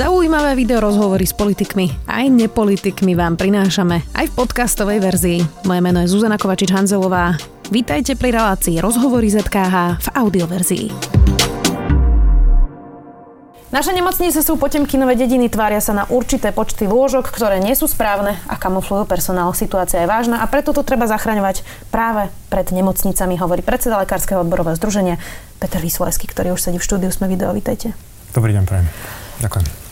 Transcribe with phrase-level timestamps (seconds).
[0.00, 5.44] Zaujímavé video rozhovory s politikmi aj nepolitikmi vám prinášame aj v podcastovej verzii.
[5.68, 7.36] Moje meno je Zuzana Kovačič-Hanzelová.
[7.68, 10.86] Vítajte pri relácii Rozhovory ZKH v audioverzii.
[13.68, 18.40] Naše nemocnice sú potemkinové dediny, tvária sa na určité počty lôžok, ktoré nie sú správne
[18.48, 19.52] a kamuflujú personál.
[19.52, 21.60] Situácia je vážna a preto to treba zachraňovať
[21.92, 25.20] práve pred nemocnicami, hovorí predseda Lekárskeho odborového združenia
[25.60, 27.12] Peter Vyslajský, ktorý už sedí v štúdiu.
[27.12, 27.92] Sme video, vítajte.
[28.32, 28.88] Dobrý deň, prajem.
[29.44, 29.89] Ďakujem.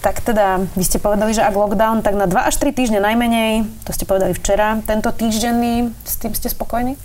[0.00, 3.68] Tak teda, vy ste povedali, že ak lockdown, tak na 2 až 3 týždne najmenej,
[3.84, 6.96] to ste povedali včera, tento týždenný, s tým ste spokojní?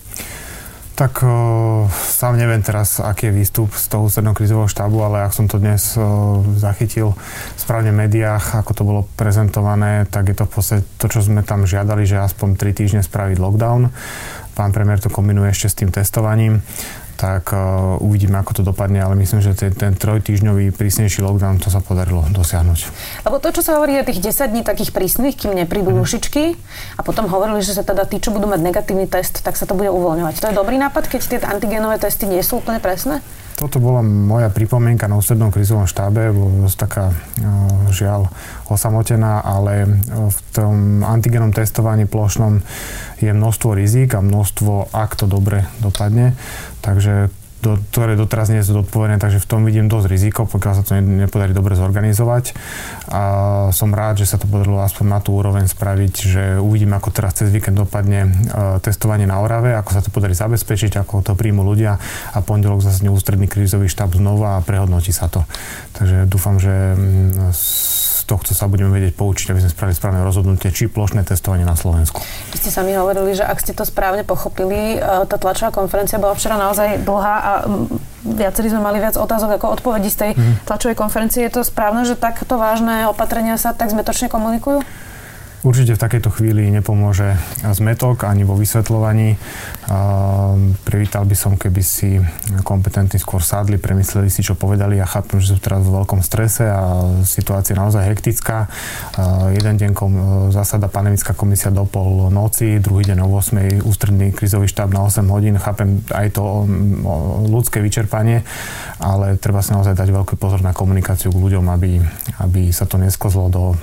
[0.95, 5.35] Tak o, sám neviem teraz, aký je výstup z toho ústredného krizového štábu, ale ak
[5.35, 7.19] som to dnes o, zachytil
[7.59, 11.43] správne v médiách, ako to bolo prezentované, tak je to v podstate to, čo sme
[11.43, 13.91] tam žiadali, že aspoň 3 týždne spraviť lockdown.
[14.55, 16.63] Pán premiér to kombinuje ešte s tým testovaním
[17.15, 21.71] tak uh, uvidíme, ako to dopadne, ale myslím, že ten, ten trojtýždňový prísnejší lockdown, to
[21.71, 22.79] sa podarilo dosiahnuť.
[23.23, 25.99] Lebo to, čo sa hovorí o tých 10 dní takých prísnych, kým neprídu mm.
[26.03, 26.43] rušičky
[26.99, 29.73] a potom hovorili, že sa teda tí, čo budú mať negatívny test, tak sa to
[29.73, 30.43] bude uvoľňovať.
[30.43, 33.23] To je dobrý nápad, keď tie antigenové testy nie sú úplne presné?
[33.55, 37.05] Toto bola moja pripomienka na ústrednom krizovom štábe, bola dosť taká
[37.87, 38.27] žiaľ
[38.67, 42.59] osamotená, ale v tom antigenom testovaní plošnom
[43.23, 46.35] je množstvo rizik a množstvo, ak to dobre dopadne.
[46.83, 47.31] Takže
[47.65, 50.93] do, ktoré doteraz nie sú zodpovedné, takže v tom vidím dosť riziko, pokiaľ sa to
[51.01, 52.53] nepodarí dobre zorganizovať.
[53.09, 53.21] A
[53.73, 57.33] som rád, že sa to podarilo aspoň na tú úroveň spraviť, že uvidíme, ako teraz
[57.41, 61.65] cez víkend dopadne uh, testovanie na Orave, ako sa to podarí zabezpečiť, ako to príjmu
[61.65, 61.97] ľudia
[62.31, 65.41] a pondelok zase ústredný krízový štáb znova a prehodnotí sa to.
[65.97, 67.49] Takže dúfam, že um,
[68.25, 72.19] tohto sa budeme vedieť poučiť, aby sme spravili správne rozhodnutie, či plošné testovanie na Slovensku.
[72.51, 76.33] Vy ste sami hovorili, že ak ste to správne pochopili, e, tá tlačová konferencia bola
[76.33, 77.51] včera naozaj dlhá a
[78.25, 80.65] viacerí sme mali viac otázok ako odpovedí z tej mm.
[80.65, 81.45] tlačovej konferencie.
[81.45, 84.81] Je to správne, že takto vážne opatrenia sa tak zmetočne komunikujú?
[85.65, 87.33] Určite v takejto chvíli nepomôže
[87.73, 89.33] zmetok ani vo vysvetľovaní.
[90.85, 92.21] Privítal by som, keby si
[92.61, 95.01] kompetentní skôr sadli, premysleli si, čo povedali.
[95.01, 98.69] Ja chápem, že sú teraz vo veľkom strese a situácia je naozaj hektická.
[99.57, 100.13] Jeden deň kom,
[100.53, 103.81] zasada pandemická komisia do pol noci, druhý deň o 8.
[103.89, 105.57] ústredný krizový štáb na 8 hodín.
[105.57, 106.69] Chápem aj to
[107.49, 108.45] ľudské vyčerpanie,
[109.01, 111.97] ale treba si naozaj dať veľký pozor na komunikáciu k ľuďom, aby,
[112.45, 113.73] aby sa to neskozlo do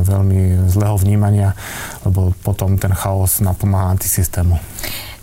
[0.00, 1.58] veľmi zlého vnímania vnímania,
[2.06, 4.54] lebo potom ten chaos napomáha antisystému.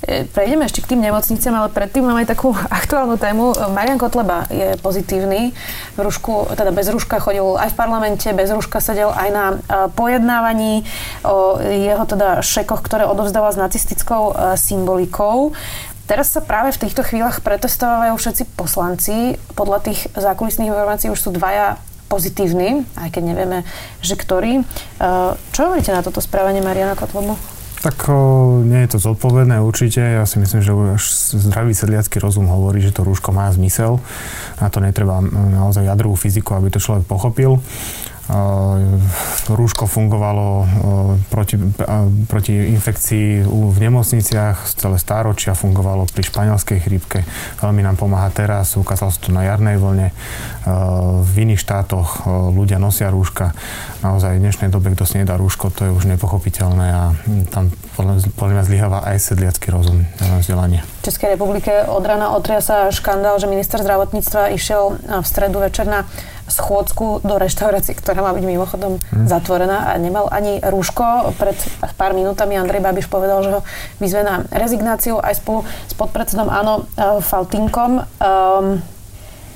[0.03, 2.51] E, prejdeme ešte k tým nemocniciam, ale predtým máme aj takú
[2.83, 3.55] aktuálnu tému.
[3.71, 5.55] Marian Kotleba je pozitívny.
[5.95, 9.55] V rušku, teda bez ruška chodil aj v parlamente, bez ruška sedel aj na e,
[9.95, 10.83] pojednávaní
[11.23, 15.55] o jeho teda šekoch, ktoré odovzdala s nacistickou e, symbolikou.
[16.03, 19.39] Teraz sa práve v týchto chvíľach pretestovajú všetci poslanci.
[19.55, 21.79] Podľa tých zákulisných informácií už sú dvaja
[22.13, 23.65] pozitívny, aj keď nevieme,
[24.05, 24.61] že ktorý.
[24.61, 24.63] E,
[25.49, 27.33] čo hovoríte na toto správanie Mariana Kotlobu?
[27.83, 29.99] Tak o, nie je to zodpovedné určite.
[29.99, 31.03] Ja si myslím, že už
[31.35, 33.99] zdravý sedliacký rozum hovorí, že to rúško má zmysel.
[34.61, 37.59] Na to netreba naozaj jadrovú fyziku, aby to človek pochopil.
[39.43, 40.63] Rúško fungovalo
[41.27, 41.59] proti,
[42.31, 47.27] proti infekcii v nemocniciach celé stáročia, fungovalo pri španielskej chrípke.
[47.59, 50.15] Veľmi nám pomáha teraz, ukázalo sa to na jarnej vlne.
[51.19, 52.23] V iných štátoch
[52.55, 53.51] ľudia nosia rúška.
[53.99, 57.03] Naozaj v dnešnej dobe, kto si nedá rúško, to je už nepochopiteľné a
[57.51, 60.07] tam podľa mňa zlyháva aj sedliacký rozum,
[60.39, 60.79] vzdelanie.
[61.03, 65.91] V Českej republike od rana otria sa škandál, že minister zdravotníctva išiel v stredu večer
[65.91, 66.07] na
[66.53, 69.25] schôdzku do reštaurácie, ktorá má byť mimochodom hmm.
[69.25, 71.33] zatvorená a nemal ani rúško.
[71.41, 71.57] Pred
[71.97, 73.61] pár minútami Andrej Babiš povedal, že ho
[73.97, 78.05] vyzve na rezignáciu aj spolu s podpredsedom Áno e, Faltinkom.
[78.21, 78.85] Um,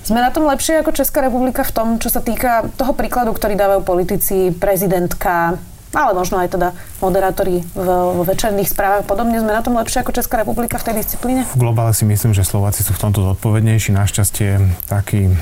[0.07, 3.59] sme na tom lepšie ako Česká republika v tom, čo sa týka toho príkladu, ktorý
[3.59, 5.59] dávajú politici, prezidentka,
[5.97, 9.09] ale možno aj teda moderátori vo večerných správach.
[9.09, 11.41] Podobne sme na tom lepšie ako Česká republika v tej disciplíne?
[11.49, 13.97] V globále si myslím, že Slováci sú v tomto zodpovednejší.
[13.97, 15.33] Našťastie taký,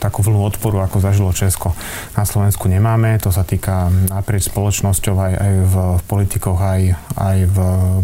[0.00, 1.76] takú vlnu odporu, ako zažilo Česko,
[2.16, 3.20] na Slovensku nemáme.
[3.20, 5.74] To sa týka naprieč spoločnosťou aj, aj v
[6.08, 7.58] politikoch, aj, aj v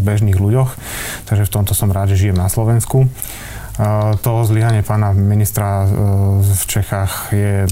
[0.05, 0.77] bežných ľuďoch.
[1.25, 3.09] Takže v tomto som rád, že žijem na Slovensku.
[4.21, 5.87] To zlyhanie pána ministra e,
[6.45, 7.67] v Čechách je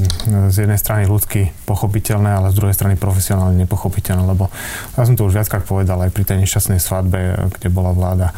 [0.48, 4.48] z jednej strany ľudsky pochopiteľné, ale z druhej strany profesionálne nepochopiteľné, lebo
[4.96, 8.34] ja som to už viackrát povedal aj pri tej nešťastnej svadbe, kde bola vláda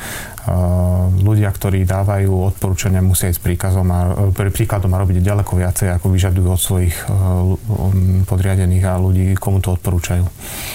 [1.25, 4.01] ľudia, ktorí dávajú odporúčania, musia ísť príkazom a,
[4.37, 9.73] príkladom a robiť ďaleko viacej, ako vyžadujú od svojich um, podriadených a ľudí, komu to
[9.73, 10.29] odporúčajú.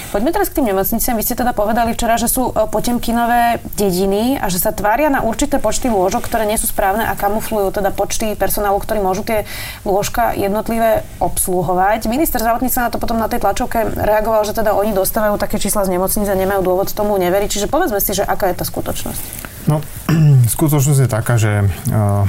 [0.10, 1.14] Poďme teraz k tým nemocniciam.
[1.14, 5.62] Vy ste teda povedali včera, že sú potemkinové dediny a že sa tvária na určité
[5.62, 9.46] počty lôžok, ktoré nie sú správne a kamuflujú teda počty personálu, ktorí môžu tie
[9.86, 12.10] lôžka jednotlivé obsluhovať.
[12.10, 15.86] Minister zdravotníctva na to potom na tej tlačovke reagoval, že teda oni dostávajú také čísla
[15.86, 17.50] z nemocnice a nemajú dôvod tomu neveriť.
[17.54, 19.59] Čiže povedzme si, že aká je tá skutočnosť.
[19.70, 19.86] No,
[20.58, 22.26] skutočnosť je taká, že uh,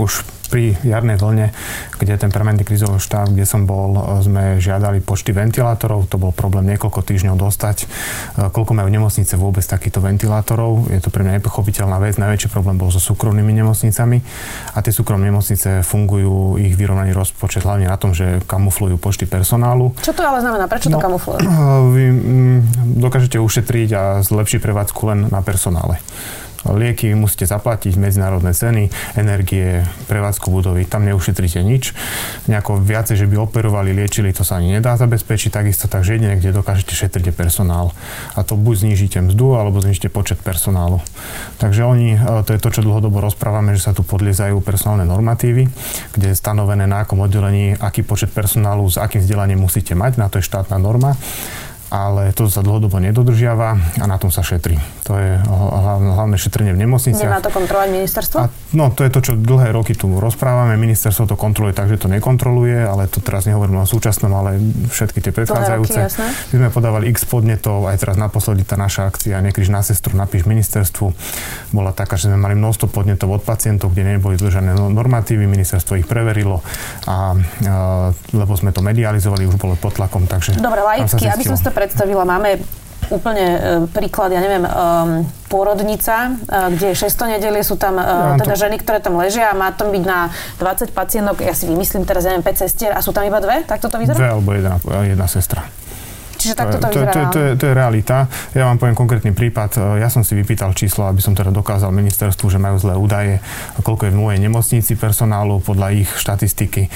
[0.00, 1.48] už pri jarnej vlne,
[1.96, 6.08] kde ten permanentný krizový štáb, kde som bol, uh, sme žiadali počty ventilátorov.
[6.08, 7.84] To bol problém niekoľko týždňov dostať.
[7.84, 10.88] Uh, koľko majú nemocnice vôbec takýchto ventilátorov?
[10.88, 12.16] Je to pre mňa nepochopiteľná vec.
[12.16, 14.24] Najväčší problém bol so súkromnými nemocnicami.
[14.72, 19.92] A tie súkromné nemocnice fungujú, ich vyrovnaný rozpočet hlavne na tom, že kamuflujú počty personálu.
[20.00, 20.64] Čo to ale znamená?
[20.72, 21.40] Prečo no, to kamuflujú?
[21.96, 22.58] Vy mm,
[22.96, 26.00] dokážete ušetriť a zlepšiť prevádzku len na personále.
[26.68, 28.86] Lieky musíte zaplatiť, medzinárodné ceny,
[29.18, 31.90] energie, prevádzku budovy, tam neušetríte nič.
[32.46, 36.54] Nejako viacej, že by operovali, liečili, to sa ani nedá zabezpečiť takisto, takže jedine, kde
[36.54, 37.90] dokážete šetriť personál.
[38.38, 41.02] A to buď znížite mzdu, alebo znížite počet personálu.
[41.58, 45.66] Takže oni, e, to je to, čo dlhodobo rozprávame, že sa tu podliezajú personálne normatívy,
[46.14, 50.30] kde je stanovené na akom oddelení, aký počet personálu s akým vzdelaním musíte mať, na
[50.30, 51.18] to je štátna norma
[51.92, 54.80] ale to sa dlhodobo nedodržiava a na tom sa šetrí.
[55.04, 57.28] To je hlavné šetrenie v nemocniciach.
[57.28, 58.36] Nemá to kontrolovať ministerstvo?
[58.40, 60.80] A, no, to je to, čo dlhé roky tu rozprávame.
[60.80, 64.56] Ministerstvo to kontroluje tak, že to nekontroluje, ale to teraz nehovorím o súčasnom, ale
[64.88, 65.98] všetky tie predchádzajúce.
[66.56, 70.48] My sme podávali x podnetov, aj teraz naposledy tá naša akcia Nekriž na sestru, napíš
[70.48, 71.12] ministerstvu,
[71.76, 76.00] bola taká, že sme mali množstvo podnetov od pacientov, kde neboli dodržané no, normatívy, ministerstvo
[76.00, 76.64] ich preverilo,
[77.04, 80.56] a, a, lebo sme to medializovali, už bolo pod tlakom, takže...
[80.56, 82.62] Dobre, laicky, aby som to predstavila, máme
[83.10, 83.58] úplne e,
[83.90, 88.80] príklad, ja neviem, um, pôrodnica, uh, kde je 600 nedelie, sú tam uh, teda ženy,
[88.80, 92.32] ktoré tam ležia a má tam byť na 20 pacientok, ja si vymyslím teraz, ja
[92.32, 93.68] neviem, 5 sestier a sú tam iba dve?
[93.68, 94.16] Tak toto vyzerá?
[94.16, 95.68] Dve alebo jedna, jedna sestra.
[96.42, 98.26] Čiže takto to, to, to, to, je, to je realita.
[98.50, 99.78] Ja vám poviem konkrétny prípad.
[100.02, 103.34] Ja som si vypýtal číslo, aby som teda dokázal ministerstvu, že majú zlé údaje,
[103.78, 105.62] koľko je v mojej nemocnici personálu.
[105.62, 106.90] Podľa ich štatistiky e,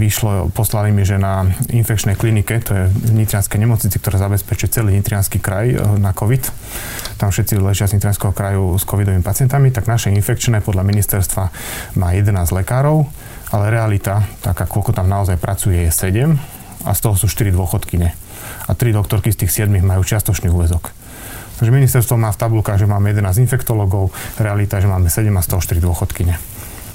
[0.00, 4.96] vyšlo, poslali mi, že na infekčnej klinike, to je v Nitrianskej nemocnici, ktorá zabezpečuje celý
[4.96, 6.48] Nitrianský kraj e, na COVID,
[7.20, 11.44] tam všetci ležia z Nitrianského kraju s covidovými pacientami, tak naše infekčné podľa ministerstva
[12.00, 12.32] má 11
[12.64, 13.04] lekárov,
[13.52, 16.32] ale realita, taká koľko tam naozaj pracuje, je 7
[16.88, 18.25] a z toho sú 4 dôchodkyne
[18.66, 20.90] a tri doktorky z tých 7 majú čiastočný úvezok.
[21.56, 25.48] Takže ministerstvo má v tabulkách, že máme 11 infektologov, realita, že máme 7 a z
[25.56, 26.34] toho 4 dôchodkyne.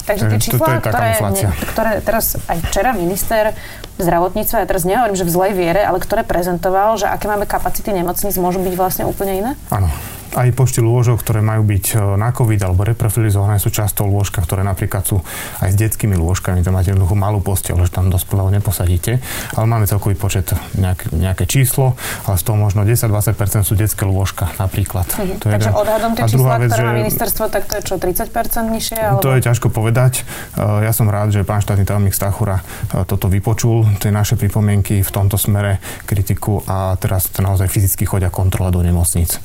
[0.02, 3.54] Takže tie čísla, to, to ktoré, ne, ktoré teraz aj včera minister
[4.02, 7.94] zdravotníctva, ja teraz nehovorím, že v zlej viere, ale ktoré prezentoval, že aké máme kapacity
[7.94, 9.52] nemocníc, môžu byť vlastne úplne iné?
[9.70, 9.86] Áno
[10.32, 14.64] aj počty lôžok, ktoré majú byť e, na COVID alebo reprofilizované, sú často lôžka, ktoré
[14.64, 15.20] napríklad sú
[15.60, 16.64] aj s detskými lôžkami.
[16.64, 19.20] To máte jednoducho malú posteľ, že tam dospelého neposadíte.
[19.56, 21.94] Ale máme celkový počet nejak, nejaké číslo,
[22.24, 25.04] ale z toho možno 10-20% sú detské lôžka napríklad.
[25.16, 25.44] Mhm.
[25.44, 25.80] To je Takže jeden.
[25.80, 28.98] odhadom tie čísla, vec, ktoré má ministerstvo, tak to je čo, 30% nižšie?
[28.98, 29.20] Alebo...
[29.20, 30.12] To je ťažko povedať.
[30.56, 35.04] E, ja som rád, že pán štátny tajomník Stachura e, toto vypočul, tie naše pripomienky
[35.04, 35.78] v tomto smere
[36.08, 39.36] kritiku a teraz naozaj fyzicky chodia kontrola do nemocníc.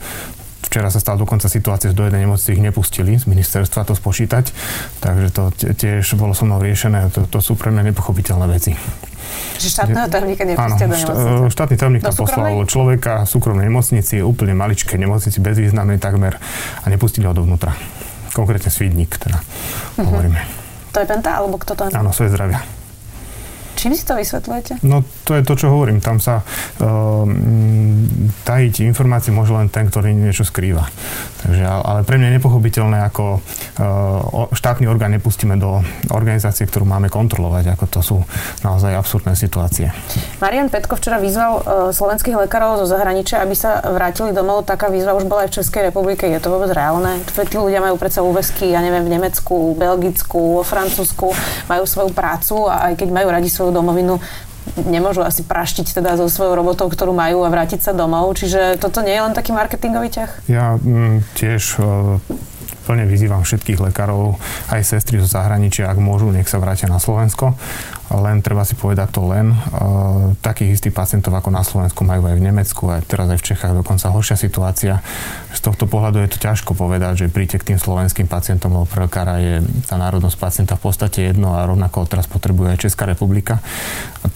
[0.67, 4.51] Včera sa stala dokonca situácia, že do jednej nemocnice ich nepustili z ministerstva to spočítať,
[4.99, 7.07] takže to tiež bolo so mnou riešené.
[7.15, 8.75] To, to sú pre mňa nepochopiteľné veci.
[9.57, 11.55] Že štátneho tajomníka nepustia do nemocnice?
[11.55, 16.35] štátny tajomník tam poslal človeka v súkromnej nemocnici, úplne maličké nemocnici, bezvýznamnej takmer
[16.83, 17.71] a nepustili ho dovnútra.
[18.35, 20.03] Konkrétne Svídnik teda, uh-huh.
[20.03, 20.43] hovoríme.
[20.91, 21.95] To je Penta, alebo kto to je?
[21.95, 22.59] Áno, svoje zdravia.
[23.87, 24.83] Čím si to vysvetľujete?
[24.83, 26.03] No to je to, čo hovorím.
[26.03, 27.23] Tam sa uh,
[28.43, 30.83] tajiť informácie môže len ten, ktorý niečo skrýva.
[31.39, 35.79] Takže, ale pre mňa je nepochopiteľné, ako uh, štátny orgán nepustíme do
[36.11, 37.79] organizácie, ktorú máme kontrolovať.
[37.79, 38.17] Ako to sú
[38.59, 39.87] naozaj absurdné situácie.
[40.43, 41.63] Marian Petko včera vyzval uh,
[41.95, 44.67] slovenských lekárov zo zahraničia, aby sa vrátili domov.
[44.67, 46.27] Taká výzva už bola aj v Českej republike.
[46.27, 47.23] Je to vôbec reálne?
[47.23, 51.31] Tí ľudia majú predsa úvesky, ja neviem, v Nemecku, Belgicku, Francúzsku,
[51.71, 54.17] majú svoju prácu a aj keď majú radi svoju domovinu,
[54.75, 58.35] nemôžu asi praštiť teda so svojou robotou, ktorú majú a vrátiť sa domov.
[58.35, 60.31] Čiže toto nie je len taký marketingový ťah?
[60.49, 61.79] Ja m, mm, tiež
[62.87, 64.39] plne vyzývam všetkých lekárov,
[64.71, 67.59] aj sestry zo zahraničia, ak môžu, nech sa vrátia na Slovensko.
[68.11, 69.51] Len treba si povedať to len.
[69.51, 73.47] Uh, takých istých pacientov ako na Slovensku majú aj v Nemecku, aj teraz aj v
[73.51, 75.03] Čechách dokonca horšia situácia.
[75.51, 79.03] Z tohto pohľadu je to ťažko povedať, že príďte k tým slovenským pacientom, lebo pre
[79.07, 83.59] lekára je tá národnosť pacienta v podstate jedno a rovnako teraz potrebuje aj Česká republika,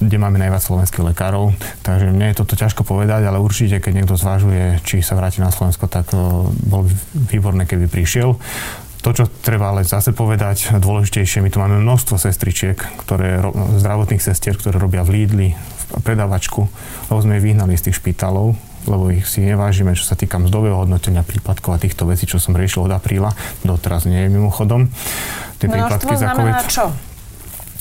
[0.03, 1.55] kde máme najviac slovenských lekárov.
[1.85, 5.53] Takže mne je toto ťažko povedať, ale určite, keď niekto zvažuje, či sa vráti na
[5.53, 6.93] Slovensko, tak uh, bolo by
[7.31, 8.35] výborné, keby prišiel.
[9.01, 13.41] To, čo treba ale zase povedať, dôležitejšie, my tu máme množstvo sestričiek, ktoré,
[13.81, 15.50] zdravotných sestier, ktoré robia v Lidli,
[15.91, 16.70] v predavačku,
[17.10, 18.53] lebo sme ich vyhnali z tých špitálov,
[18.86, 22.53] lebo ich si nevážime, čo sa týka mzdového hodnotenia prípadkov a týchto vecí, čo som
[22.53, 23.34] riešil od apríla,
[23.65, 24.86] doteraz nie je mimochodom.
[25.58, 26.62] Tie prípadky za COVID.
[26.70, 26.86] čo?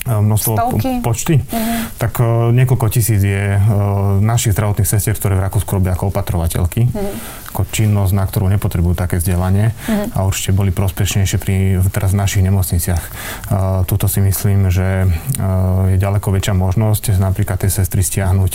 [0.01, 0.91] množstvo Stovky.
[1.05, 1.85] počty, uh-huh.
[2.01, 6.89] tak uh, niekoľko tisíc je uh, našich zdravotných sestier, ktoré v Rakúsku robia ako opatrovateľky.
[6.89, 7.13] Uh-huh
[7.51, 10.15] ako činnosť, na ktorú nepotrebujú také vzdelanie mm-hmm.
[10.15, 13.03] a určite boli prospešnejšie pri teraz v našich nemocniciach.
[13.03, 18.51] Uh, tuto si myslím, že uh, je ďaleko väčšia možnosť napríklad tie sestry stiahnuť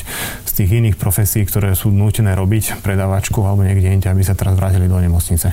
[0.49, 4.57] z tých iných profesí, ktoré sú nutené robiť predávačku alebo niekde inde, aby sa teraz
[4.57, 5.53] vrátili do nemocnice.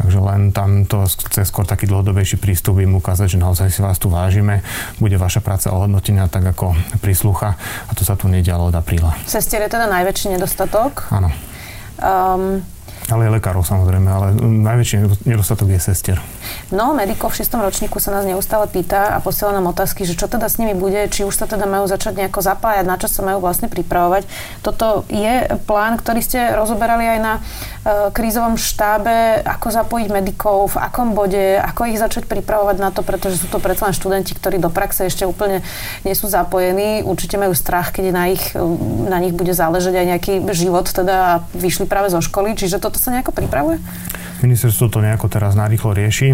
[0.00, 4.00] Takže len tam to chce skôr taký dlhodobejší prístup im ukázať, že naozaj si vás
[4.00, 4.64] tu vážime,
[4.96, 6.72] bude vaša práca ohodnotená tak ako
[7.04, 9.12] prislúcha a to sa tu nedialo od apríla.
[9.28, 11.12] Sestier je teda najväčší nedostatok?
[11.12, 11.49] Áno.
[12.02, 12.64] Um,
[13.12, 16.18] ale aj lekárov samozrejme, ale najväčší nedostatok je sestier.
[16.70, 17.50] Mnoho medikov v 6.
[17.58, 21.10] ročníku sa nás neustále pýta a posiela nám otázky, že čo teda s nimi bude,
[21.10, 24.30] či už sa teda majú začať nejako zapájať, na čo sa majú vlastne pripravovať.
[24.62, 27.42] Toto je plán, ktorý ste rozoberali aj na uh,
[28.14, 33.42] krízovom štábe, ako zapojiť medikov, v akom bode, ako ich začať pripravovať na to, pretože
[33.42, 35.64] sú to predsa len študenti, ktorí do praxe ešte úplne
[36.06, 37.02] nie sú zapojení.
[37.02, 38.44] Určite majú strach, keď na, ich,
[39.08, 42.52] na nich bude záležať aj nejaký život teda vyšli práve zo školy.
[42.54, 43.80] Čiže toto sa nejako pripravuje?
[44.40, 46.32] Ministerstvo to nejako teraz narýchlo rieši,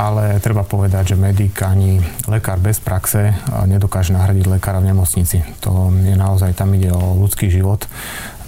[0.00, 3.36] ale treba povedať, že medic ani lekár bez praxe
[3.68, 5.44] nedokáže nahradiť lekára v nemocnici.
[5.60, 7.84] To je naozaj, tam ide o ľudský život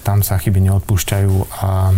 [0.07, 1.35] tam sa chyby neodpúšťajú
[1.67, 1.91] a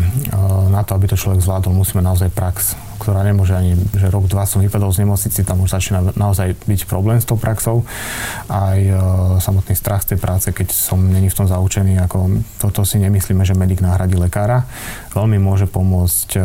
[0.73, 2.73] na to, aby to človek zvládol, musíme naozaj prax
[3.09, 6.85] ktorá nemôže ani, že rok, dva som vypadol z nemocnici, tam už začína naozaj byť
[6.85, 7.88] problém s tou praxou.
[8.53, 8.93] Aj e,
[9.41, 13.49] samotný strach z tej práce, keď som není v tom zaučený, ako toto si nemyslíme,
[13.49, 14.69] že medic nahradí lekára.
[15.17, 16.41] Veľmi môže pomôcť e,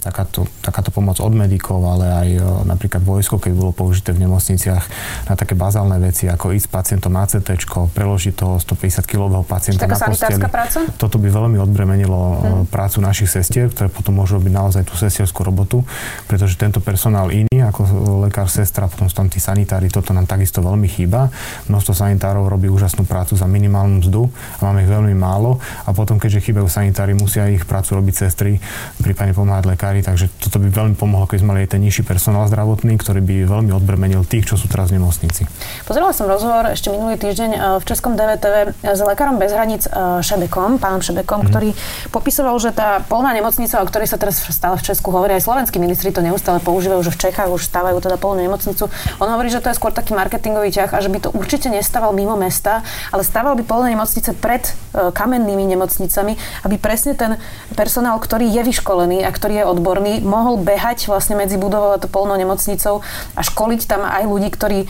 [0.00, 2.40] takáto, takáto pomoc od medikov, ale aj e,
[2.72, 4.84] napríklad vojsko, keď bolo použité v nemocniciach
[5.28, 7.52] na také bazálne veci, ako ísť s pacientom na CT,
[7.92, 10.40] preložiť toho 150 kg pacienta Taká na posteli.
[10.48, 10.88] práca?
[10.96, 12.72] Toto by veľmi odbremenilo hmm.
[12.72, 15.82] prácu našich sestier, ktoré potom môžu robiť naozaj tú sestierskú robotu robotu,
[16.30, 17.82] pretože tento personál iný, ako
[18.22, 21.34] lekár, sestra, potom tam tí sanitári, toto nám takisto veľmi chýba.
[21.66, 26.22] Množstvo sanitárov robí úžasnú prácu za minimálnu mzdu a máme ich veľmi málo a potom,
[26.22, 28.62] keďže chýbajú sanitári, musia ich prácu robiť sestry,
[29.02, 32.46] prípadne pomáhať lekári, takže toto by veľmi pomohlo, keď sme mali aj ten nižší personál
[32.46, 35.42] zdravotný, ktorý by veľmi odbremenil tých, čo sú teraz v nemocnici.
[35.82, 40.20] Pozerala som rozhovor ešte minulý týždeň e, v Českom DVTV s lekárom bez hraníc e,
[40.20, 41.48] Šebekom, pánom Šebekom, mm.
[41.50, 41.70] ktorý
[42.12, 45.78] popisoval, že tá polná nemocnica, o ktorej sa teraz stále v Česku hovorí, aj slovenskí
[45.78, 48.90] ministri to neustále používajú, že v Čechách už stávajú teda polnú nemocnicu.
[49.22, 52.10] On hovorí, že to je skôr taký marketingový ťah a že by to určite nestával
[52.10, 52.82] mimo mesta,
[53.14, 56.34] ale stával by polné nemocnice pred e, kamennými nemocnicami,
[56.66, 57.38] aby presne ten
[57.78, 62.10] personál, ktorý je vyškolený a ktorý je odborný, mohol behať vlastne medzi budovou a to
[62.10, 63.06] polnou nemocnicou
[63.38, 64.86] a školiť tam aj ľudí, ktorí e,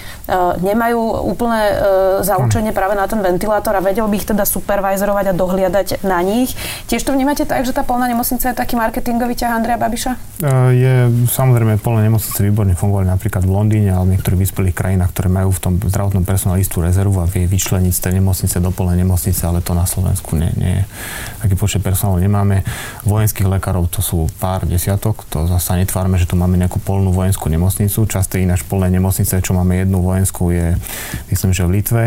[0.65, 1.75] nemajú úplné e,
[2.25, 6.57] zaučenie práve na ten ventilátor a vedel by ich teda supervizorovať a dohliadať na nich.
[6.89, 10.13] Tiež to vnímate tak, že tá polná nemocnica je taký marketingový ťah Andreja Babiša?
[10.71, 15.29] Je samozrejme plné nemocnice výborne fungovali napríklad v Londýne alebo v niektorých vyspelých krajinách, ktoré
[15.33, 19.03] majú v tom zdravotnom personále istú rezervu a vie vyčleniť z tej nemocnice do plnej
[19.03, 20.85] nemocnice, ale to na Slovensku nie, nie je.
[21.47, 22.63] Taký počet personálu nemáme.
[23.09, 27.51] Vojenských lekárov to sú pár desiatok, to zase netvárme, že tu máme nejakú polnú vojenskú
[27.51, 28.07] nemocnicu.
[28.07, 30.77] Časté ináč plné nemocnice, čo máme jednu vojenskú, je
[31.33, 32.05] myslím, že v Litve.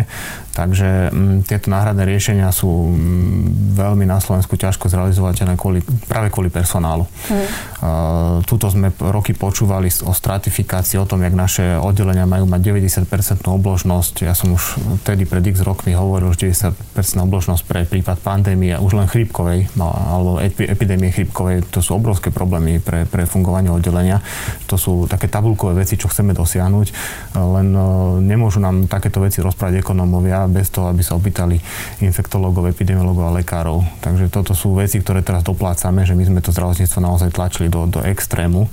[0.53, 5.79] Takže m, mm, tieto náhradné riešenia sú m, mm, veľmi na Slovensku ťažko zrealizovateľné kvôli,
[6.05, 7.07] práve kvôli personálu.
[7.31, 7.47] Mm.
[7.79, 13.45] Uh, tuto sme roky počúvali o stratifikácii, o tom, jak naše oddelenia majú mať 90%
[13.45, 14.25] obložnosť.
[14.25, 18.97] Ja som už vtedy pred x rokmi hovoril, že 90% obložnosť pre prípad pandémie, už
[18.97, 24.21] len chrípkovej, no, alebo epidémie chrípkovej, to sú obrovské problémy pre, pre fungovanie oddelenia.
[24.69, 26.87] To sú také tabulkové veci, čo chceme dosiahnuť,
[27.35, 31.57] len uh, nemôžu nám takéto veci rozprávať ekonómovia bez toho, aby sa opýtali
[32.03, 33.81] infektológov, epidemiológov a lekárov.
[34.03, 37.87] Takže toto sú veci, ktoré teraz doplácame, že my sme to zdravotníctvo naozaj tlačili do,
[37.89, 38.67] do extrému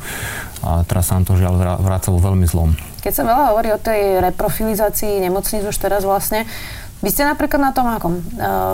[0.66, 2.74] a teraz sa nám to žiaľ vracalo veľmi zlom.
[3.06, 6.42] Keď sa veľa hovorí o tej reprofilizácii nemocníc už teraz vlastne,
[7.04, 8.24] Vy ste napríklad na tom akom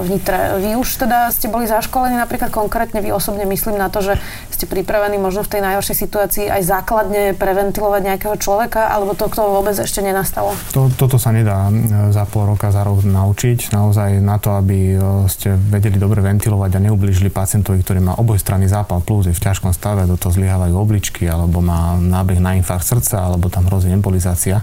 [0.02, 0.54] v Nitre?
[0.62, 4.14] Vy už teda ste boli zaškolení napríklad konkrétne, vy osobne myslím na to, že
[4.54, 9.36] ste pripravení možno v tej najhoršej situácii aj základne preventilovať nejakého človeka, alebo to k
[9.42, 10.54] tomu vôbec ešte nenastalo?
[10.70, 11.66] To, toto sa nedá
[12.14, 13.74] za pol roka, za rok naučiť.
[13.74, 19.02] Naozaj na to, aby ste vedeli dobre ventilovať a neublížili pacientovi, ktorý má obojstranný zápal
[19.02, 23.28] plus, je v ťažkom stave, do toho zlyhávajú obličky, alebo má nábeh na infarkt srdca,
[23.28, 24.62] alebo tam hrozí embolizácia.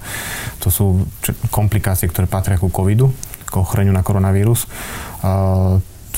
[0.63, 1.03] To sú
[1.51, 3.11] komplikácie, ktoré patria ku covidu
[3.49, 4.69] k ochoreniu na koronavírus.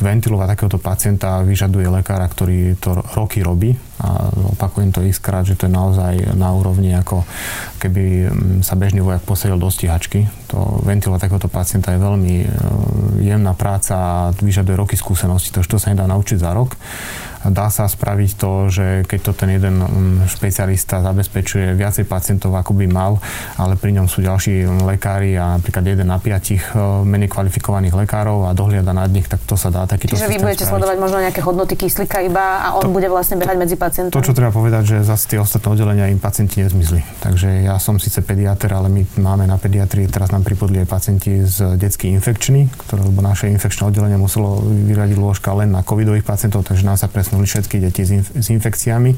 [0.01, 3.71] Ventilovať takéhoto pacienta vyžaduje lekára, ktorý to roky robí
[4.01, 7.22] a opakujem to x-krát, že to je naozaj na úrovni ako
[7.77, 10.25] keby mm, sa bežný vojak posadil do stíhačky.
[10.50, 12.46] To ventilovať takéhoto pacienta je veľmi e,
[13.22, 16.74] jemná práca a vyžaduje roky skúsenosti, to, to sa nedá naučiť za rok
[17.50, 22.77] dá sa spraviť to, že keď to ten jeden mm, špecialista zabezpečuje viacej pacientov, ako
[22.77, 23.17] by mal,
[23.58, 28.46] ale pri ňom sú ďalší lekári a napríklad jeden na piatich e, menej kvalifikovaných lekárov
[28.46, 30.70] a dohliada nad nich, tak to sa dá takýto Čiže vy budete spraviť.
[30.70, 33.90] sledovať možno nejaké hodnoty kyslíka iba a on to, bude vlastne behať medzi pacientami?
[33.91, 37.03] To, čo treba povedať, že zase tie ostatné oddelenia im pacienti nezmizli.
[37.19, 41.43] Takže ja som síce pediatr, ale my máme na pediatrii, teraz nám pripodli aj pacienti
[41.43, 46.63] z detských infekčný, ktoré, lebo naše infekčné oddelenie muselo vyradiť lôžka len na covidových pacientov,
[46.63, 49.12] takže nám sa testovali všetky deti s, inf- s infekciami,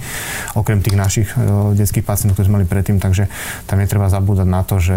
[0.58, 3.30] okrem tých našich e, detských pacientov, ktoré sme mali predtým, takže
[3.70, 4.96] tam je treba zabúdať na to, že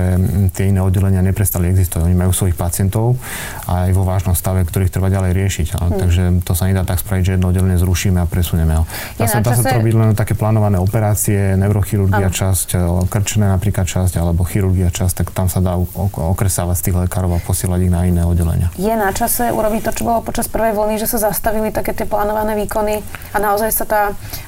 [0.56, 2.08] tie iné oddelenia neprestali existovať.
[2.08, 3.20] Oni majú svojich pacientov
[3.68, 5.66] aj vo vážnom stave, ktorých treba ďalej riešiť.
[5.76, 6.00] Ale, hmm.
[6.00, 8.84] Takže to sa nedá tak spraviť, že jedno oddelenie zrušíme a presunieme ho.
[9.18, 12.34] Dá sa, dá sa to robiť len také plánované operácie, neurochirurgia ano.
[12.34, 12.78] časť, e,
[13.10, 15.74] krčné napríklad časť, alebo chirurgia časť, tak tam sa dá
[16.14, 18.70] okresávať z tých lekárov a posielať ich na iné oddelenia.
[18.78, 22.06] Je na čase urobiť to, čo bolo počas prvej vlny, že sa zastavili také tie
[22.06, 23.02] plánované výkony
[23.34, 24.02] a naozaj sa tá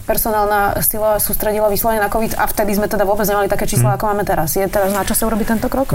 [0.06, 3.96] personálna sila sústredila vyslovene na COVID a vtedy sme teda vôbec nemali také čísla, hmm.
[3.98, 4.54] ako máme teraz.
[4.54, 5.92] Je teraz na čase urobiť tento krok?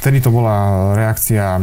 [0.00, 1.58] Vtedy to bola reakcia,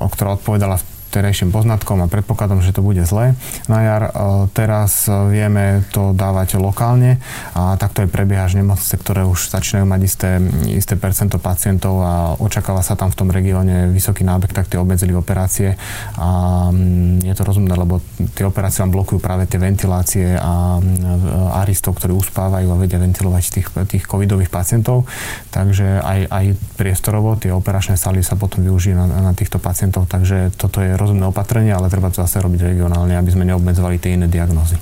[0.00, 3.34] o ktorá odpovedala v terajším poznatkom a predpokladom, že to bude zle
[3.66, 4.02] na jar.
[4.08, 4.10] E,
[4.54, 7.18] teraz vieme to dávať lokálne
[7.52, 10.30] a takto aj prebieha, že nemocnice, ktoré už začínajú mať isté,
[10.70, 15.12] isté percento pacientov a očakáva sa tam v tom regióne vysoký nábeh, tak tie obmedzili
[15.12, 15.74] operácie
[16.14, 17.98] a mm, je to rozumné, lebo
[18.38, 23.42] tie operácie vám blokujú práve tie ventilácie a mm, aristov, ktorí uspávajú a vedia ventilovať
[23.50, 25.08] tých, tých covidových pacientov.
[25.50, 26.44] Takže aj, aj
[26.78, 31.24] priestorovo tie operačné sály sa potom využijú na, na týchto pacientov, takže toto je rozumné
[31.24, 34.76] opatrenie, ale treba to zase robiť regionálne, aby sme neobmedzovali tie iné diagnózy.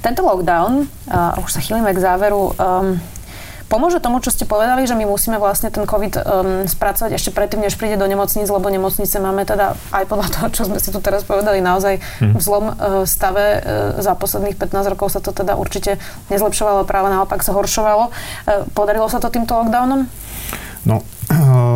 [0.00, 2.96] Tento lockdown, uh, už sa chýlime k záveru, um,
[3.68, 6.22] pomôže tomu, čo ste povedali, že my musíme vlastne ten COVID um,
[6.66, 10.62] spracovať ešte predtým, než príde do nemocníc, lebo nemocnice máme teda aj podľa toho, čo
[10.66, 12.34] sme si tu teraz povedali, naozaj hmm.
[12.34, 12.74] v zlom uh,
[13.04, 13.60] stave.
[13.60, 16.00] Uh, za posledných 15 rokov sa to teda určite
[16.32, 18.08] nezlepšovalo, práve naopak sa horšovalo.
[18.08, 20.08] Uh, podarilo sa to týmto lockdownom?
[20.88, 21.04] No,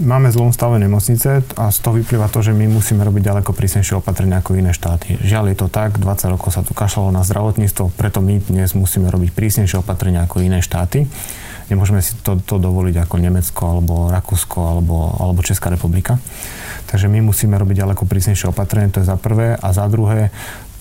[0.00, 4.00] máme zlom stave nemocnice a z toho vyplýva to, že my musíme robiť ďaleko prísnejšie
[4.00, 5.20] opatrenia ako iné štáty.
[5.20, 9.12] Žiaľ je to tak, 20 rokov sa tu kašľalo na zdravotníctvo, preto my dnes musíme
[9.12, 11.04] robiť prísnejšie opatrenia ako iné štáty.
[11.68, 16.20] Nemôžeme si to, to dovoliť ako Nemecko, alebo Rakúsko, alebo, alebo Česká republika.
[16.88, 19.56] Takže my musíme robiť ďaleko prísnejšie opatrenie, to je za prvé.
[19.56, 20.28] A za druhé,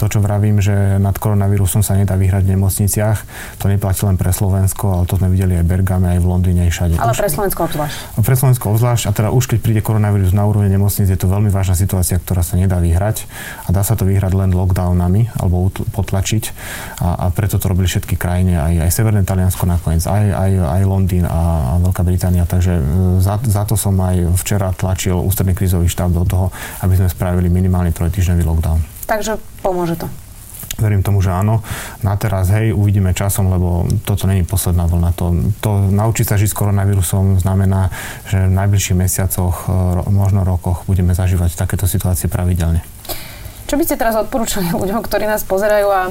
[0.01, 3.17] to, čo vravím, že nad koronavírusom sa nedá vyhrať v nemocniciach,
[3.61, 6.65] to neplatí len pre Slovensko, ale to sme videli aj v Bergame, aj v Londýne,
[6.65, 6.93] aj všade.
[6.97, 7.97] Ale pre Slovensko obzvlášť.
[8.17, 9.03] Pre Slovensko obzvlášť.
[9.05, 12.41] A teda už keď príde koronavírus na úrovni nemocnic, je to veľmi vážna situácia, ktorá
[12.41, 13.29] sa nedá vyhrať.
[13.65, 16.43] A dá sa to vyhrať len lockdownami alebo potlačiť.
[17.05, 20.81] A, a preto to robili všetky krajiny, aj, aj Severné Taliansko nakoniec, aj, aj, aj
[20.89, 22.49] Londýn a, a Veľká Británia.
[22.49, 22.83] Takže e,
[23.21, 26.49] za, za to som aj včera tlačil ústredný krízový štáb do toho,
[26.81, 30.07] aby sme spravili minimálny trojtýždňový lockdown takže pomôže to.
[30.79, 31.59] Verím tomu, že áno.
[31.99, 35.11] Na teraz, hej, uvidíme časom, lebo toto není posledná vlna.
[35.19, 37.91] To, to naučiť sa žiť s koronavírusom znamená,
[38.25, 42.81] že v najbližších mesiacoch, e, možno rokoch budeme zažívať takéto situácie pravidelne.
[43.67, 46.01] Čo by ste teraz odporúčali ľuďom, ktorí nás pozerajú a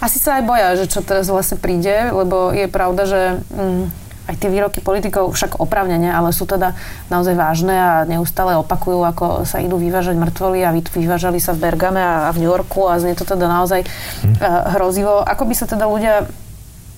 [0.00, 3.20] asi sa aj boja, že čo teraz vlastne príde, lebo je pravda, že
[3.52, 6.72] mm, aj tie výroky politikov však opravnene, ale sú teda
[7.12, 12.00] naozaj vážne a neustále opakujú, ako sa idú vyvážať mŕtvoly a vyvážali sa v Bergame
[12.00, 13.84] a v New Yorku a znie to teda naozaj
[14.24, 14.34] hm.
[14.80, 15.20] hrozivo.
[15.20, 16.24] Ako by sa teda ľudia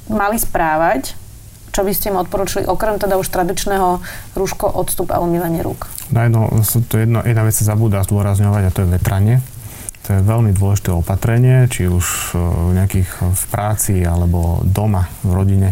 [0.07, 1.19] mali správať,
[1.75, 4.01] čo by ste im odporúčili, okrem teda už tradičného
[4.39, 5.91] rúško, odstup a umývanie rúk?
[6.15, 6.41] No jedno,
[6.87, 9.37] to jedno, jedna vec sa zabúda zdôrazňovať a to je vetranie
[10.07, 15.69] to je veľmi dôležité opatrenie, či už v nejakých v práci alebo doma, v rodine,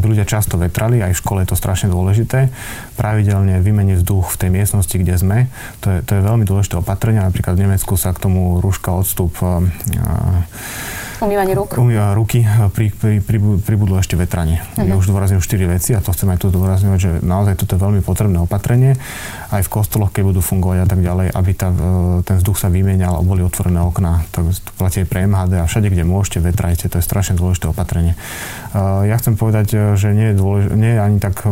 [0.00, 2.48] aby ľudia často vetrali, aj v škole je to strašne dôležité.
[2.96, 5.38] Pravidelne vymeniť vzduch v tej miestnosti, kde sme,
[5.84, 7.20] to je, to je veľmi dôležité opatrenie.
[7.20, 9.36] Napríklad v Nemecku sa k tomu rúška odstup
[11.22, 11.78] Umývanie rúk.
[11.78, 12.42] Umýva ruky,
[12.74, 14.64] pri, pri, pri, pribudlo ešte vetranie.
[14.74, 14.88] Uh-huh.
[14.88, 17.80] Ja už dôrazňujem 4 veci a to chcem aj tu dôrazňovať, že naozaj toto je
[17.82, 18.98] veľmi potrebné opatrenie.
[19.54, 21.68] Aj v kostoloch, keď budú fungovať a tak ďalej, aby tá,
[22.26, 24.26] ten vzduch sa vymienial a boli otvorené okná.
[24.34, 26.90] To, to platí aj pre MHD a všade, kde môžete, vetrajte.
[26.90, 28.18] To je strašne dôležité opatrenie.
[28.74, 31.46] Ja chcem povedať, že nie je, dôlež- nie je ani tak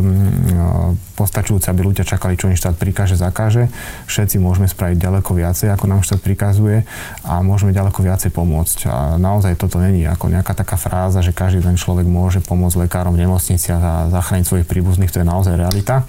[1.15, 3.71] postačujúce, aby ľudia čakali, čo im štát prikáže, zakáže.
[4.11, 6.83] Všetci môžeme spraviť ďaleko viacej, ako nám štát prikazuje
[7.23, 8.79] a môžeme ďaleko viacej pomôcť.
[8.91, 13.15] A naozaj toto není ako nejaká taká fráza, že každý ten človek môže pomôcť lekárom
[13.15, 16.03] v nemocniciach a zachrániť svojich príbuzných, to je naozaj realita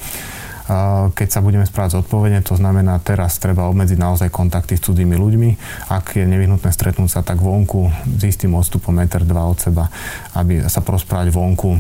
[1.12, 5.49] keď sa budeme správať zodpovedne, to znamená teraz treba obmedziť naozaj kontakty s cudzími ľuďmi.
[5.91, 9.91] Ak je nevyhnutné stretnúť sa tak vonku s istým odstupom meter, dva od seba,
[10.39, 11.80] aby sa prosprávať vonku, um,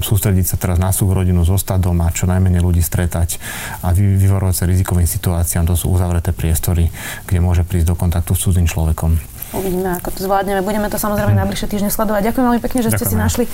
[0.00, 3.36] sústrediť sa teraz na súrodinu, zostať doma, čo najmenej ľudí stretať
[3.84, 5.68] a vy, vyvarovať sa rizikovým situáciám.
[5.68, 6.88] To sú uzavreté priestory,
[7.28, 9.31] kde môže prísť do kontaktu s cudzým človekom.
[9.52, 10.64] Uvidíme, ako to zvládneme.
[10.64, 12.32] Budeme to samozrejme na bližšie týždne sledovať.
[12.32, 13.20] Ďakujem veľmi pekne, že ste Ďakujem.
[13.20, 13.44] si našli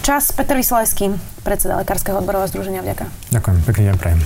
[0.00, 0.32] čas.
[0.32, 1.12] Peter Vyslajský,
[1.44, 2.80] predseda Lekárskeho odborového združenia.
[2.80, 3.04] Vďaka.
[3.30, 4.20] Ďakujem, pekný deň prajem.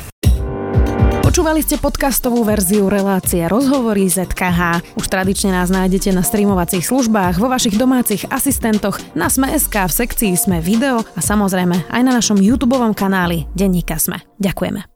[1.27, 4.95] Počúvali ste podcastovú verziu relácie Rozhovory ZKH.
[4.97, 10.33] Už tradične nás nájdete na streamovacích službách, vo vašich domácich asistentoch, na Sme.sk, v sekcii
[10.33, 14.25] Sme video a samozrejme aj na našom YouTube kanáli Denníka Sme.
[14.41, 14.96] Ďakujeme.